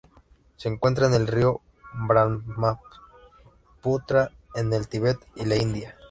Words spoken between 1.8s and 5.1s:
Brahmaputra en el